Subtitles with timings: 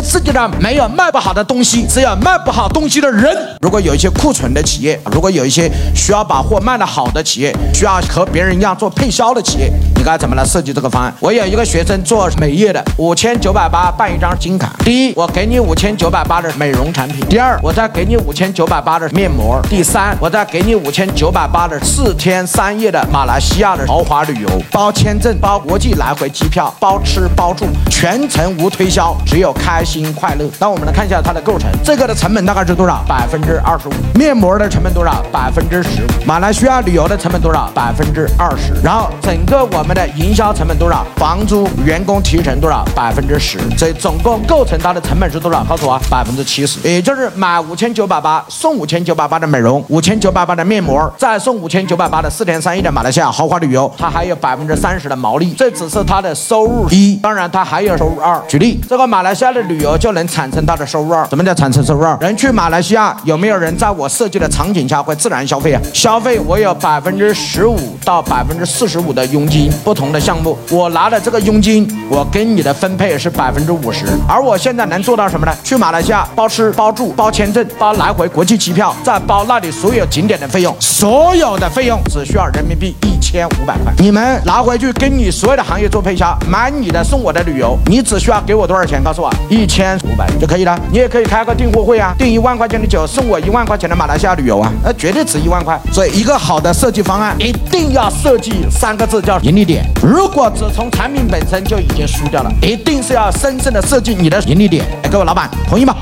[0.00, 3.36] 个世界上没有卖不好的东西，只有卖不好东西的人。
[3.60, 11.14] 如果有一些库存的企业，如果有一些需要把货卖得好的企业，需要和别人一样做配销的企业，你该怎么来设计这个方案？
[11.20, 14.74] 我有一个学生做美业的，五千九百八办一张金卡。
[14.84, 27.66] 第一，我给你五千九百八的美容产品；第二，我再给你五千九百八的面膜；第三，我再给你五千九百八的四天三夜的马来西亚的豪华旅游，包签证、包国际来回机票、包吃包住，
[28.00, 30.50] 全程无推销，只有开心快乐。
[30.58, 33.04] 那我们来看一下它的构成，这个的成本大概是多少？
[33.06, 33.92] 百分之二十五。
[34.14, 35.22] 面膜的成本多少？
[35.30, 36.06] 百分之十五。
[36.24, 37.70] 马来西亚旅游的成本多少？
[37.74, 38.72] 百分之二十。
[38.82, 41.04] 然后整个我们的营销成本多少？
[41.16, 42.82] 房租、员工提成多少？
[42.96, 43.58] 百分之十。
[43.76, 45.62] 所以总共构成它的成本是多少？
[45.64, 46.80] 告诉我，百分之七十。
[46.88, 55.52] 也就是买五千九百八送五千九百八的美容，五千九百八的面膜，再送五千九百八的四天三夜的马来西亚豪华旅游，它还有百分之三十的毛利。
[55.52, 58.40] 这只是它的收入一，当然它还有收入二。
[58.48, 61.26] 举例，这个马来西亚的旅游就能产生它的收入二。
[61.28, 62.16] 什么叫产生收入二？
[62.20, 65.80] 人去马来西亚有没有人在我设计的场景下会自然消费啊？
[65.92, 74.06] 消费我有百分之十五到百分之四十五的佣金，不同的项目，我拿的这个佣金，我跟你的分配是百分之五十。
[74.28, 75.54] 而我现在能做到什么呢？
[75.62, 83.92] 去马来西亚包吃包住包签证包来回国际机票，再包那里所有景点的费用，所有的费用只需要人民币一千五百块。
[83.98, 89.00] 你们拿回去跟你所有的行业做配销，买你的送我的旅游，你只需要给我多少钱？
[89.02, 90.78] 告诉我，一千五百就可以了。
[90.90, 95.80] 你也可以开个订货会啊，订一万块钱的酒，送我一万块钱的马来西亚旅游啊，那绝对值一万块。
[95.92, 99.84] 所以一个好的设计方案一定要设计三个字叫盈利点。
[100.02, 104.84] 如果只从产品本身就已经输掉了，一定是要深深的设计你的盈利点。
[105.02, 105.94] 哎，各位老板同意吗？